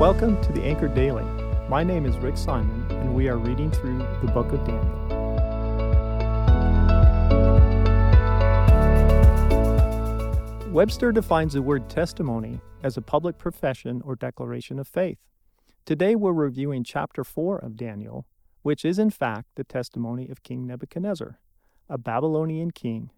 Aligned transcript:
Welcome 0.00 0.40
to 0.40 0.52
the 0.52 0.62
Anchored 0.62 0.94
Daily. 0.94 1.26
My 1.68 1.84
name 1.84 2.06
is 2.06 2.16
Rick 2.16 2.38
Simon, 2.38 2.86
and 2.90 3.14
we 3.14 3.28
are 3.28 3.36
reading 3.36 3.70
through 3.70 3.98
the 3.98 4.32
book 4.32 4.50
of 4.50 4.64
Daniel. 4.64 4.96
Webster 10.72 11.12
defines 11.12 11.52
the 11.52 11.60
word 11.60 11.90
testimony 11.90 12.62
as 12.82 12.96
a 12.96 13.02
public 13.02 13.36
profession 13.36 14.00
or 14.02 14.16
declaration 14.16 14.78
of 14.78 14.88
faith. 14.88 15.18
Today 15.84 16.16
we're 16.16 16.32
reviewing 16.32 16.82
chapter 16.82 17.22
4 17.22 17.58
of 17.58 17.76
Daniel, 17.76 18.24
which 18.62 18.86
is 18.86 18.98
in 18.98 19.10
fact 19.10 19.48
the 19.56 19.64
testimony 19.64 20.30
of 20.30 20.42
King 20.42 20.66
Nebuchadnezzar, 20.66 21.38
a 21.90 21.98
Babylonian 21.98 22.70
king. 22.70 23.10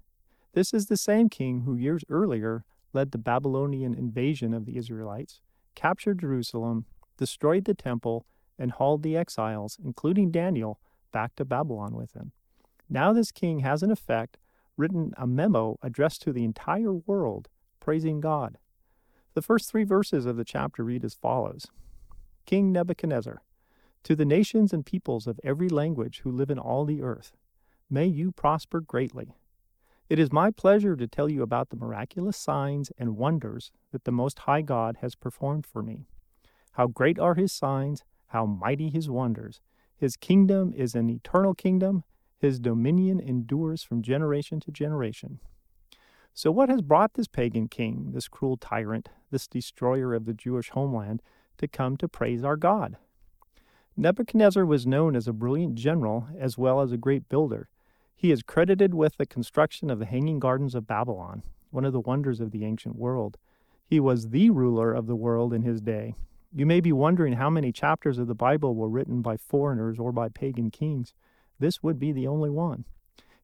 This 0.52 0.74
is 0.74 0.86
the 0.86 0.96
same 0.96 1.28
king 1.28 1.60
who 1.60 1.76
years 1.76 2.02
earlier 2.08 2.64
led 2.92 3.12
the 3.12 3.18
Babylonian 3.18 3.94
invasion 3.94 4.52
of 4.52 4.66
the 4.66 4.76
Israelites 4.76 5.40
captured 5.74 6.20
Jerusalem, 6.20 6.86
destroyed 7.16 7.64
the 7.64 7.74
temple, 7.74 8.26
and 8.58 8.70
hauled 8.70 9.02
the 9.02 9.16
exiles, 9.16 9.78
including 9.82 10.30
Daniel, 10.30 10.78
back 11.12 11.34
to 11.36 11.44
Babylon 11.44 11.94
with 11.94 12.12
him. 12.12 12.32
Now, 12.88 13.12
this 13.12 13.32
king 13.32 13.60
has, 13.60 13.82
in 13.82 13.90
effect, 13.90 14.38
written 14.76 15.12
a 15.16 15.26
memo 15.26 15.78
addressed 15.82 16.22
to 16.22 16.32
the 16.32 16.44
entire 16.44 16.92
world, 16.92 17.48
praising 17.80 18.20
God. 18.20 18.58
The 19.34 19.42
first 19.42 19.70
three 19.70 19.84
verses 19.84 20.26
of 20.26 20.36
the 20.36 20.44
chapter 20.44 20.84
read 20.84 21.04
as 21.04 21.14
follows 21.14 21.66
King 22.44 22.72
Nebuchadnezzar, 22.72 23.42
to 24.04 24.16
the 24.16 24.24
nations 24.24 24.72
and 24.72 24.84
peoples 24.84 25.26
of 25.26 25.40
every 25.44 25.68
language 25.68 26.20
who 26.24 26.30
live 26.30 26.50
in 26.50 26.58
all 26.58 26.84
the 26.84 27.02
earth, 27.02 27.32
may 27.88 28.06
you 28.06 28.32
prosper 28.32 28.80
greatly. 28.80 29.34
It 30.12 30.18
is 30.18 30.30
my 30.30 30.50
pleasure 30.50 30.94
to 30.94 31.06
tell 31.06 31.30
you 31.30 31.40
about 31.40 31.70
the 31.70 31.76
miraculous 31.78 32.36
signs 32.36 32.92
and 32.98 33.16
wonders 33.16 33.72
that 33.92 34.04
the 34.04 34.12
Most 34.12 34.40
High 34.40 34.60
God 34.60 34.98
has 35.00 35.14
performed 35.14 35.66
for 35.66 35.82
me. 35.82 36.04
How 36.72 36.86
great 36.86 37.18
are 37.18 37.34
his 37.34 37.50
signs, 37.50 38.04
how 38.26 38.44
mighty 38.44 38.90
his 38.90 39.08
wonders. 39.08 39.62
His 39.96 40.18
kingdom 40.18 40.74
is 40.76 40.94
an 40.94 41.08
eternal 41.08 41.54
kingdom, 41.54 42.04
his 42.36 42.60
dominion 42.60 43.20
endures 43.20 43.82
from 43.82 44.02
generation 44.02 44.60
to 44.60 44.70
generation. 44.70 45.40
So, 46.34 46.50
what 46.50 46.68
has 46.68 46.82
brought 46.82 47.14
this 47.14 47.26
pagan 47.26 47.68
king, 47.68 48.10
this 48.12 48.28
cruel 48.28 48.58
tyrant, 48.58 49.08
this 49.30 49.46
destroyer 49.46 50.12
of 50.12 50.26
the 50.26 50.34
Jewish 50.34 50.68
homeland, 50.68 51.22
to 51.56 51.66
come 51.66 51.96
to 51.96 52.06
praise 52.06 52.44
our 52.44 52.58
God? 52.58 52.98
Nebuchadnezzar 53.96 54.66
was 54.66 54.86
known 54.86 55.16
as 55.16 55.26
a 55.26 55.32
brilliant 55.32 55.76
general 55.76 56.28
as 56.38 56.58
well 56.58 56.82
as 56.82 56.92
a 56.92 56.98
great 56.98 57.30
builder. 57.30 57.70
He 58.22 58.30
is 58.30 58.44
credited 58.44 58.94
with 58.94 59.16
the 59.16 59.26
construction 59.26 59.90
of 59.90 59.98
the 59.98 60.06
Hanging 60.06 60.38
Gardens 60.38 60.76
of 60.76 60.86
Babylon, 60.86 61.42
one 61.72 61.84
of 61.84 61.92
the 61.92 61.98
wonders 61.98 62.38
of 62.38 62.52
the 62.52 62.64
ancient 62.64 62.94
world. 62.94 63.36
He 63.84 63.98
was 63.98 64.28
the 64.28 64.48
ruler 64.50 64.92
of 64.94 65.08
the 65.08 65.16
world 65.16 65.52
in 65.52 65.62
his 65.62 65.80
day. 65.80 66.14
You 66.54 66.64
may 66.64 66.80
be 66.80 66.92
wondering 66.92 67.32
how 67.32 67.50
many 67.50 67.72
chapters 67.72 68.18
of 68.18 68.28
the 68.28 68.36
Bible 68.36 68.76
were 68.76 68.88
written 68.88 69.22
by 69.22 69.36
foreigners 69.36 69.98
or 69.98 70.12
by 70.12 70.28
pagan 70.28 70.70
kings. 70.70 71.14
This 71.58 71.82
would 71.82 71.98
be 71.98 72.12
the 72.12 72.28
only 72.28 72.48
one. 72.48 72.84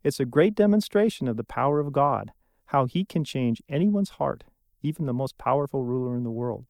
It's 0.04 0.20
a 0.20 0.24
great 0.24 0.54
demonstration 0.54 1.26
of 1.26 1.36
the 1.36 1.42
power 1.42 1.80
of 1.80 1.92
God, 1.92 2.30
how 2.66 2.86
he 2.86 3.04
can 3.04 3.24
change 3.24 3.60
anyone's 3.68 4.10
heart, 4.10 4.44
even 4.80 5.06
the 5.06 5.12
most 5.12 5.38
powerful 5.38 5.82
ruler 5.82 6.16
in 6.16 6.22
the 6.22 6.30
world. 6.30 6.66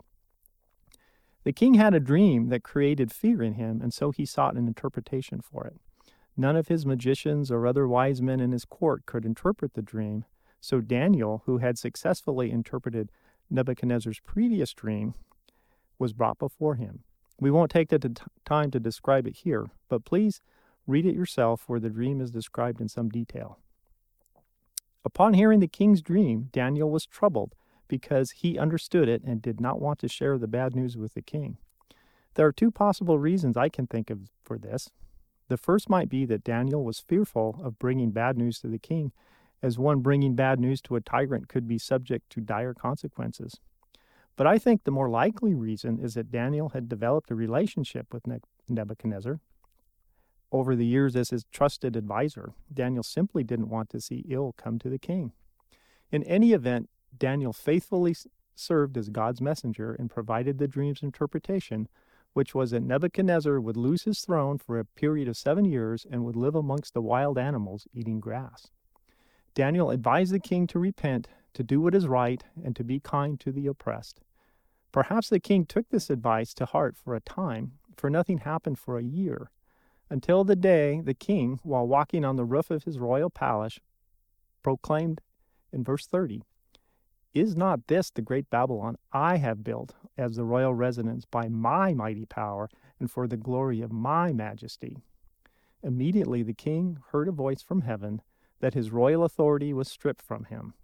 The 1.44 1.52
king 1.52 1.74
had 1.74 1.92
a 1.92 2.00
dream 2.00 2.48
that 2.48 2.62
created 2.62 3.12
fear 3.12 3.42
in 3.42 3.52
him, 3.52 3.82
and 3.82 3.92
so 3.92 4.12
he 4.12 4.24
sought 4.24 4.56
an 4.56 4.66
interpretation 4.66 5.42
for 5.42 5.66
it. 5.66 5.78
None 6.40 6.54
of 6.54 6.68
his 6.68 6.86
magicians 6.86 7.50
or 7.50 7.66
other 7.66 7.88
wise 7.88 8.22
men 8.22 8.38
in 8.38 8.52
his 8.52 8.64
court 8.64 9.04
could 9.06 9.24
interpret 9.24 9.74
the 9.74 9.82
dream, 9.82 10.24
so 10.60 10.80
Daniel, 10.80 11.42
who 11.46 11.58
had 11.58 11.76
successfully 11.76 12.52
interpreted 12.52 13.10
Nebuchadnezzar's 13.50 14.20
previous 14.20 14.72
dream, 14.72 15.14
was 15.98 16.12
brought 16.12 16.38
before 16.38 16.76
him. 16.76 17.02
We 17.40 17.50
won't 17.50 17.72
take 17.72 17.88
the 17.88 17.98
t- 17.98 18.14
time 18.44 18.70
to 18.70 18.78
describe 18.78 19.26
it 19.26 19.38
here, 19.38 19.66
but 19.88 20.04
please 20.04 20.40
read 20.86 21.06
it 21.06 21.14
yourself 21.16 21.64
where 21.66 21.80
the 21.80 21.90
dream 21.90 22.20
is 22.20 22.30
described 22.30 22.80
in 22.80 22.88
some 22.88 23.08
detail. 23.08 23.58
Upon 25.04 25.34
hearing 25.34 25.58
the 25.58 25.66
king's 25.66 26.02
dream, 26.02 26.50
Daniel 26.52 26.88
was 26.88 27.04
troubled 27.04 27.56
because 27.88 28.30
he 28.30 28.58
understood 28.58 29.08
it 29.08 29.24
and 29.24 29.42
did 29.42 29.60
not 29.60 29.80
want 29.80 29.98
to 30.00 30.08
share 30.08 30.38
the 30.38 30.46
bad 30.46 30.76
news 30.76 30.96
with 30.96 31.14
the 31.14 31.22
king. 31.22 31.58
There 32.34 32.46
are 32.46 32.52
two 32.52 32.70
possible 32.70 33.18
reasons 33.18 33.56
I 33.56 33.68
can 33.68 33.88
think 33.88 34.08
of 34.08 34.30
for 34.44 34.56
this. 34.56 34.90
The 35.48 35.56
first 35.56 35.88
might 35.88 36.08
be 36.08 36.24
that 36.26 36.44
Daniel 36.44 36.84
was 36.84 37.00
fearful 37.00 37.60
of 37.62 37.78
bringing 37.78 38.10
bad 38.10 38.36
news 38.36 38.60
to 38.60 38.68
the 38.68 38.78
king, 38.78 39.12
as 39.62 39.78
one 39.78 40.00
bringing 40.00 40.34
bad 40.34 40.60
news 40.60 40.80
to 40.82 40.96
a 40.96 41.00
tyrant 41.00 41.48
could 41.48 41.66
be 41.66 41.78
subject 41.78 42.30
to 42.30 42.40
dire 42.40 42.74
consequences. 42.74 43.58
But 44.36 44.46
I 44.46 44.58
think 44.58 44.84
the 44.84 44.92
more 44.92 45.08
likely 45.08 45.54
reason 45.54 45.98
is 45.98 46.14
that 46.14 46.30
Daniel 46.30 46.68
had 46.68 46.88
developed 46.88 47.30
a 47.30 47.34
relationship 47.34 48.12
with 48.12 48.24
Nebuchadnezzar. 48.68 49.40
Over 50.52 50.76
the 50.76 50.86
years 50.86 51.16
as 51.16 51.30
his 51.30 51.44
trusted 51.50 51.96
advisor, 51.96 52.52
Daniel 52.72 53.02
simply 53.02 53.42
didn't 53.42 53.68
want 53.68 53.90
to 53.90 54.00
see 54.00 54.24
ill 54.28 54.54
come 54.56 54.78
to 54.78 54.88
the 54.88 54.98
king. 54.98 55.32
In 56.12 56.22
any 56.24 56.52
event, 56.52 56.88
Daniel 57.16 57.52
faithfully 57.52 58.14
served 58.54 58.96
as 58.96 59.08
God's 59.08 59.40
messenger 59.40 59.92
and 59.92 60.10
provided 60.10 60.58
the 60.58 60.68
dream's 60.68 61.02
interpretation 61.02 61.88
which 62.32 62.54
was 62.54 62.70
that 62.70 62.82
Nebuchadnezzar 62.82 63.60
would 63.60 63.76
lose 63.76 64.02
his 64.02 64.20
throne 64.20 64.58
for 64.58 64.78
a 64.78 64.84
period 64.84 65.28
of 65.28 65.36
seven 65.36 65.64
years 65.64 66.06
and 66.10 66.24
would 66.24 66.36
live 66.36 66.54
amongst 66.54 66.94
the 66.94 67.02
wild 67.02 67.38
animals 67.38 67.86
eating 67.92 68.20
grass. 68.20 68.68
Daniel 69.54 69.90
advised 69.90 70.32
the 70.32 70.40
king 70.40 70.66
to 70.68 70.78
repent, 70.78 71.28
to 71.54 71.62
do 71.62 71.80
what 71.80 71.94
is 71.94 72.06
right, 72.06 72.44
and 72.62 72.76
to 72.76 72.84
be 72.84 73.00
kind 73.00 73.40
to 73.40 73.50
the 73.50 73.66
oppressed. 73.66 74.20
Perhaps 74.92 75.28
the 75.28 75.40
king 75.40 75.66
took 75.66 75.88
this 75.88 76.10
advice 76.10 76.54
to 76.54 76.64
heart 76.64 76.96
for 76.96 77.14
a 77.14 77.20
time, 77.20 77.72
for 77.96 78.08
nothing 78.08 78.38
happened 78.38 78.78
for 78.78 78.98
a 78.98 79.02
year, 79.02 79.50
until 80.10 80.44
the 80.44 80.56
day 80.56 81.00
the 81.00 81.14
king, 81.14 81.58
while 81.62 81.86
walking 81.86 82.24
on 82.24 82.36
the 82.36 82.44
roof 82.44 82.70
of 82.70 82.84
his 82.84 82.98
royal 82.98 83.30
palace, 83.30 83.78
proclaimed 84.62 85.20
in 85.72 85.84
verse 85.84 86.06
30 86.06 86.42
is 87.34 87.56
not 87.56 87.86
this 87.86 88.10
the 88.10 88.22
great 88.22 88.48
Babylon 88.50 88.96
I 89.12 89.36
have 89.36 89.62
built 89.64 89.94
as 90.18 90.36
the 90.36 90.44
royal 90.44 90.74
residence 90.74 91.24
by 91.24 91.48
my 91.48 91.94
mighty 91.94 92.26
power 92.26 92.68
and 93.00 93.10
for 93.10 93.26
the 93.26 93.36
glory 93.36 93.80
of 93.80 93.92
my 93.92 94.32
majesty? 94.32 94.98
Immediately 95.82 96.42
the 96.42 96.54
king 96.54 96.98
heard 97.12 97.28
a 97.28 97.32
voice 97.32 97.62
from 97.62 97.82
heaven 97.82 98.20
that 98.60 98.74
his 98.74 98.90
royal 98.90 99.24
authority 99.24 99.72
was 99.72 99.88
stripped 99.88 100.20
from 100.20 100.44
him. 100.44 100.74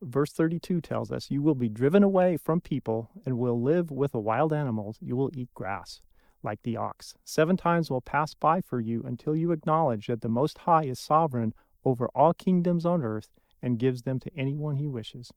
Verse 0.00 0.32
32 0.32 0.80
tells 0.80 1.12
us, 1.12 1.30
You 1.30 1.42
will 1.42 1.54
be 1.54 1.68
driven 1.68 2.02
away 2.02 2.36
from 2.36 2.60
people 2.60 3.10
and 3.26 3.38
will 3.38 3.60
live 3.60 3.90
with 3.90 4.12
the 4.12 4.20
wild 4.20 4.52
animals. 4.52 4.96
You 5.00 5.16
will 5.16 5.30
eat 5.34 5.52
grass 5.54 6.00
like 6.42 6.62
the 6.62 6.76
ox. 6.76 7.14
Seven 7.24 7.56
times 7.56 7.90
will 7.90 8.00
pass 8.00 8.34
by 8.34 8.60
for 8.60 8.80
you 8.80 9.02
until 9.02 9.34
you 9.34 9.52
acknowledge 9.52 10.06
that 10.06 10.20
the 10.20 10.28
Most 10.28 10.58
High 10.58 10.84
is 10.84 10.98
sovereign 10.98 11.52
over 11.84 12.08
all 12.14 12.32
kingdoms 12.32 12.86
on 12.86 13.02
earth 13.02 13.28
and 13.60 13.78
gives 13.78 14.02
them 14.02 14.20
to 14.20 14.30
anyone 14.36 14.76
he 14.76 14.86
wishes. 14.86 15.32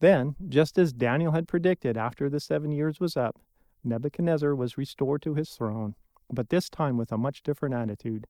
Then, 0.00 0.36
just 0.48 0.78
as 0.78 0.92
Daniel 0.92 1.32
had 1.32 1.48
predicted 1.48 1.96
after 1.96 2.30
the 2.30 2.38
seven 2.38 2.70
years 2.70 3.00
was 3.00 3.16
up, 3.16 3.38
Nebuchadnezzar 3.82 4.54
was 4.54 4.78
restored 4.78 5.22
to 5.22 5.34
his 5.34 5.50
throne, 5.50 5.96
but 6.30 6.50
this 6.50 6.68
time 6.68 6.96
with 6.96 7.10
a 7.10 7.18
much 7.18 7.42
different 7.42 7.74
attitude. 7.74 8.26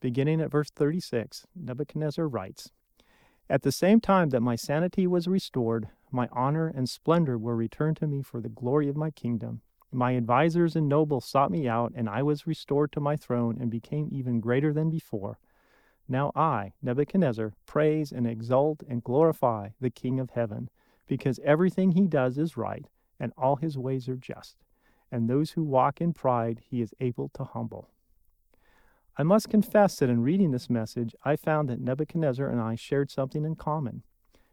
Beginning 0.00 0.40
at 0.40 0.50
verse 0.50 0.70
36, 0.70 1.44
Nebuchadnezzar 1.56 2.28
writes 2.28 2.70
At 3.50 3.62
the 3.62 3.72
same 3.72 4.00
time 4.00 4.28
that 4.30 4.42
my 4.42 4.54
sanity 4.54 5.08
was 5.08 5.26
restored, 5.26 5.88
my 6.12 6.28
honor 6.30 6.68
and 6.68 6.88
splendor 6.88 7.36
were 7.36 7.56
returned 7.56 7.96
to 7.96 8.06
me 8.06 8.22
for 8.22 8.40
the 8.40 8.48
glory 8.48 8.88
of 8.88 8.96
my 8.96 9.10
kingdom. 9.10 9.62
My 9.90 10.16
advisers 10.16 10.76
and 10.76 10.88
nobles 10.88 11.24
sought 11.24 11.50
me 11.50 11.66
out, 11.66 11.92
and 11.96 12.08
I 12.08 12.22
was 12.22 12.46
restored 12.46 12.92
to 12.92 13.00
my 13.00 13.16
throne 13.16 13.58
and 13.60 13.70
became 13.70 14.08
even 14.12 14.38
greater 14.38 14.72
than 14.72 14.88
before. 14.88 15.38
Now 16.06 16.30
I, 16.36 16.74
Nebuchadnezzar, 16.80 17.54
praise 17.66 18.12
and 18.12 18.26
exalt 18.26 18.82
and 18.88 19.02
glorify 19.02 19.70
the 19.80 19.90
King 19.90 20.20
of 20.20 20.30
heaven 20.30 20.70
because 21.08 21.40
everything 21.44 21.92
he 21.92 22.06
does 22.06 22.38
is 22.38 22.56
right, 22.56 22.86
and 23.18 23.32
all 23.36 23.56
his 23.56 23.76
ways 23.76 24.08
are 24.08 24.16
just, 24.16 24.56
and 25.10 25.28
those 25.28 25.52
who 25.52 25.64
walk 25.64 26.00
in 26.00 26.12
pride 26.12 26.60
he 26.70 26.80
is 26.80 26.94
able 27.00 27.30
to 27.30 27.44
humble. 27.44 27.88
I 29.16 29.24
must 29.24 29.48
confess 29.48 29.96
that 29.96 30.10
in 30.10 30.22
reading 30.22 30.52
this 30.52 30.70
message, 30.70 31.16
I 31.24 31.34
found 31.34 31.68
that 31.68 31.80
Nebuchadnezzar 31.80 32.48
and 32.48 32.60
I 32.60 32.76
shared 32.76 33.10
something 33.10 33.44
in 33.44 33.56
common. 33.56 34.04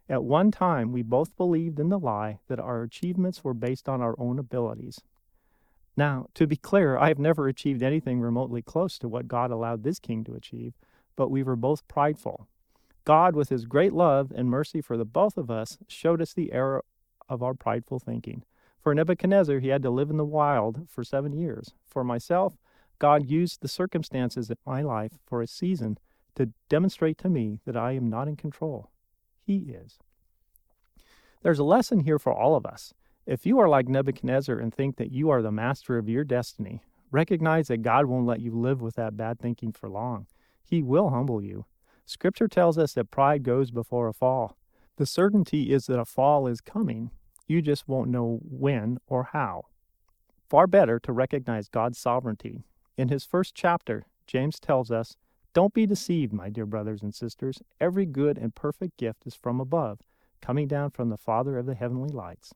At 0.08 0.24
one 0.24 0.50
time, 0.50 0.90
we 0.90 1.02
both 1.02 1.36
believed 1.36 1.78
in 1.78 1.88
the 1.88 1.98
lie 1.98 2.40
that 2.48 2.58
our 2.58 2.82
achievements 2.82 3.44
were 3.44 3.54
based 3.54 3.88
on 3.88 4.00
our 4.00 4.16
own 4.18 4.38
abilities. 4.38 5.00
Now, 5.96 6.26
to 6.34 6.46
be 6.46 6.56
clear, 6.56 6.98
I 6.98 7.08
have 7.08 7.18
never 7.18 7.48
achieved 7.48 7.82
anything 7.82 8.20
remotely 8.20 8.60
close 8.60 8.98
to 8.98 9.08
what 9.08 9.28
God 9.28 9.50
allowed 9.50 9.82
this 9.82 9.98
king 9.98 10.24
to 10.24 10.34
achieve, 10.34 10.74
but 11.14 11.30
we 11.30 11.42
were 11.42 11.56
both 11.56 11.86
prideful 11.88 12.48
God, 13.06 13.36
with 13.36 13.50
his 13.50 13.66
great 13.66 13.92
love 13.92 14.32
and 14.34 14.50
mercy 14.50 14.80
for 14.80 14.96
the 14.96 15.04
both 15.04 15.38
of 15.38 15.48
us, 15.48 15.78
showed 15.86 16.20
us 16.20 16.34
the 16.34 16.52
error 16.52 16.84
of 17.28 17.40
our 17.40 17.54
prideful 17.54 18.00
thinking. 18.00 18.42
For 18.82 18.94
Nebuchadnezzar, 18.94 19.60
he 19.60 19.68
had 19.68 19.82
to 19.82 19.90
live 19.90 20.10
in 20.10 20.16
the 20.16 20.24
wild 20.24 20.88
for 20.88 21.04
seven 21.04 21.32
years. 21.32 21.72
For 21.86 22.02
myself, 22.02 22.56
God 22.98 23.30
used 23.30 23.60
the 23.60 23.68
circumstances 23.68 24.50
of 24.50 24.58
my 24.66 24.82
life 24.82 25.12
for 25.24 25.40
a 25.40 25.46
season 25.46 25.98
to 26.34 26.50
demonstrate 26.68 27.16
to 27.18 27.28
me 27.28 27.60
that 27.64 27.76
I 27.76 27.92
am 27.92 28.10
not 28.10 28.26
in 28.26 28.34
control. 28.34 28.90
He 29.40 29.56
is. 29.56 29.98
There's 31.42 31.60
a 31.60 31.64
lesson 31.64 32.00
here 32.00 32.18
for 32.18 32.32
all 32.32 32.56
of 32.56 32.66
us. 32.66 32.92
If 33.24 33.46
you 33.46 33.60
are 33.60 33.68
like 33.68 33.88
Nebuchadnezzar 33.88 34.58
and 34.58 34.74
think 34.74 34.96
that 34.96 35.12
you 35.12 35.30
are 35.30 35.42
the 35.42 35.52
master 35.52 35.96
of 35.96 36.08
your 36.08 36.24
destiny, 36.24 36.82
recognize 37.12 37.68
that 37.68 37.82
God 37.82 38.06
won't 38.06 38.26
let 38.26 38.40
you 38.40 38.50
live 38.50 38.80
with 38.80 38.96
that 38.96 39.16
bad 39.16 39.38
thinking 39.38 39.70
for 39.70 39.88
long. 39.88 40.26
He 40.64 40.82
will 40.82 41.10
humble 41.10 41.40
you. 41.40 41.66
Scripture 42.06 42.46
tells 42.46 42.78
us 42.78 42.92
that 42.92 43.10
pride 43.10 43.42
goes 43.42 43.72
before 43.72 44.06
a 44.06 44.12
fall. 44.12 44.56
The 44.96 45.06
certainty 45.06 45.72
is 45.72 45.86
that 45.86 45.98
a 45.98 46.04
fall 46.04 46.46
is 46.46 46.60
coming. 46.60 47.10
You 47.48 47.60
just 47.60 47.88
won't 47.88 48.10
know 48.10 48.38
when 48.42 48.98
or 49.08 49.24
how. 49.32 49.64
Far 50.48 50.68
better 50.68 51.00
to 51.00 51.12
recognize 51.12 51.68
God's 51.68 51.98
sovereignty. 51.98 52.62
In 52.96 53.08
his 53.08 53.24
first 53.24 53.56
chapter, 53.56 54.06
James 54.26 54.60
tells 54.60 54.92
us, 54.92 55.16
Don't 55.52 55.74
be 55.74 55.84
deceived, 55.84 56.32
my 56.32 56.48
dear 56.48 56.64
brothers 56.64 57.02
and 57.02 57.12
sisters. 57.12 57.60
Every 57.80 58.06
good 58.06 58.38
and 58.38 58.54
perfect 58.54 58.96
gift 58.96 59.26
is 59.26 59.34
from 59.34 59.60
above, 59.60 59.98
coming 60.40 60.68
down 60.68 60.90
from 60.90 61.08
the 61.08 61.16
Father 61.16 61.58
of 61.58 61.66
the 61.66 61.74
heavenly 61.74 62.10
lights. 62.10 62.54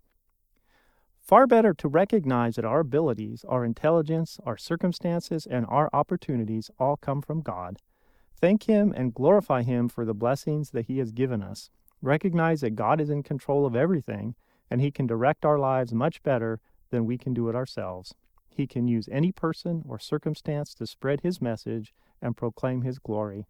Far 1.21 1.49
better 1.49 1.75
to 1.75 1.89
recognize 1.89 2.55
that 2.55 2.65
our 2.65 2.81
abilities, 2.81 3.45
our 3.49 3.65
intelligence, 3.65 4.39
our 4.47 4.57
circumstances, 4.57 5.45
and 5.45 5.67
our 5.69 5.91
opportunities 5.93 6.71
all 6.79 6.97
come 6.97 7.21
from 7.21 7.41
God. 7.41 7.79
Thank 8.41 8.63
Him 8.63 8.95
and 8.97 9.15
glorify 9.15 9.63
Him 9.63 9.89
for 9.89 10.05
the 10.05 10.15
blessings 10.15 10.71
that 10.71 10.87
He 10.87 10.99
has 10.99 11.13
given 11.13 11.43
us. 11.43 11.71
Recognize 12.01 12.63
that 12.63 12.71
God 12.71 13.01
is 13.01 13.11
in 13.11 13.23
control 13.23 13.67
of 13.67 13.77
everything 13.77 14.35
and 14.71 14.81
He 14.81 14.91
can 14.91 15.07
direct 15.07 15.45
our 15.45 15.59
lives 15.59 15.93
much 15.93 16.23
better 16.23 16.61
than 16.91 17.05
we 17.05 17.19
can 17.19 17.35
do 17.35 17.49
it 17.49 17.55
ourselves. 17.55 18.15
He 18.49 18.67
can 18.67 18.89
use 18.89 19.09
any 19.13 19.31
person 19.31 19.85
or 19.87 19.99
circumstance 19.99 20.75
to 20.75 20.87
spread 20.87 21.21
His 21.21 21.41
message 21.41 21.93
and 22.23 22.37
proclaim 22.37 22.83
His 22.83 22.99
glory. 22.99 23.47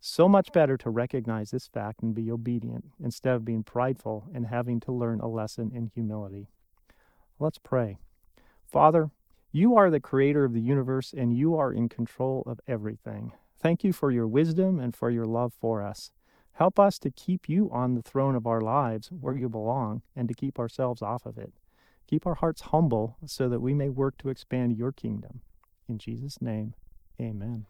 So 0.00 0.28
much 0.28 0.52
better 0.52 0.76
to 0.78 0.90
recognize 0.90 1.50
this 1.50 1.66
fact 1.66 2.02
and 2.02 2.14
be 2.14 2.30
obedient 2.30 2.86
instead 3.02 3.34
of 3.34 3.44
being 3.44 3.62
prideful 3.62 4.28
and 4.34 4.46
having 4.46 4.80
to 4.80 4.92
learn 4.92 5.20
a 5.20 5.28
lesson 5.28 5.70
in 5.74 5.90
humility. 5.94 6.48
Let's 7.38 7.58
pray. 7.58 7.98
Father, 8.70 9.10
you 9.52 9.76
are 9.76 9.90
the 9.90 10.00
creator 10.00 10.44
of 10.44 10.54
the 10.54 10.60
universe 10.60 11.12
and 11.16 11.36
you 11.36 11.56
are 11.56 11.72
in 11.72 11.88
control 11.88 12.42
of 12.46 12.60
everything. 12.66 13.32
Thank 13.62 13.84
you 13.84 13.92
for 13.92 14.10
your 14.10 14.26
wisdom 14.26 14.80
and 14.80 14.94
for 14.94 15.08
your 15.08 15.24
love 15.24 15.52
for 15.60 15.82
us. 15.82 16.10
Help 16.54 16.80
us 16.80 16.98
to 16.98 17.12
keep 17.12 17.48
you 17.48 17.70
on 17.72 17.94
the 17.94 18.02
throne 18.02 18.34
of 18.34 18.44
our 18.44 18.60
lives 18.60 19.08
where 19.08 19.36
you 19.36 19.48
belong 19.48 20.02
and 20.16 20.26
to 20.26 20.34
keep 20.34 20.58
ourselves 20.58 21.00
off 21.00 21.24
of 21.24 21.38
it. 21.38 21.52
Keep 22.08 22.26
our 22.26 22.34
hearts 22.34 22.62
humble 22.62 23.16
so 23.24 23.48
that 23.48 23.60
we 23.60 23.72
may 23.72 23.88
work 23.88 24.18
to 24.18 24.30
expand 24.30 24.76
your 24.76 24.90
kingdom. 24.90 25.42
In 25.88 25.98
Jesus' 25.98 26.42
name, 26.42 26.74
amen. 27.20 27.66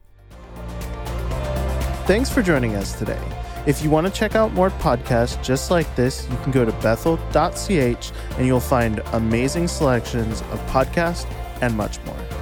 Thanks 2.06 2.31
for 2.31 2.43
joining 2.43 2.75
us 2.75 2.99
today. 2.99 3.21
If 3.67 3.85
you 3.85 3.91
want 3.91 4.06
to 4.06 4.12
check 4.12 4.35
out 4.35 4.53
more 4.55 4.71
podcasts 4.71 5.41
just 5.44 5.71
like 5.71 5.94
this, 5.94 6.27
you 6.31 6.37
can 6.39 6.53
go 6.53 6.65
to 6.65 6.73
bethel.ch 6.73 8.12
and 8.39 8.47
you'll 8.47 8.61
find 8.61 9.00
amazing 9.12 9.69
selections 9.69 10.41
of 10.41 10.59
podcasts 10.71 11.31
and 11.61 11.77
much 11.77 12.03
more. 12.05 12.42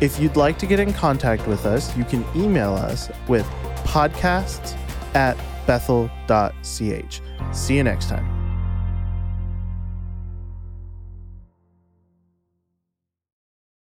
If 0.00 0.18
you'd 0.18 0.36
like 0.36 0.58
to 0.58 0.66
get 0.66 0.80
in 0.80 0.92
contact 0.94 1.46
with 1.46 1.66
us, 1.66 1.94
you 1.96 2.04
can 2.04 2.24
email 2.34 2.72
us 2.72 3.10
with 3.28 3.44
podcasts 3.84 4.74
at 5.14 5.36
bethel.ch. 5.66 7.20
See 7.52 7.76
you 7.76 7.84
next 7.84 8.08
time. 8.08 8.39